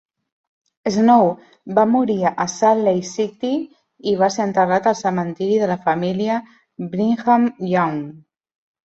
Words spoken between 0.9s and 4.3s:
Snow va morir a Salt Lake City i va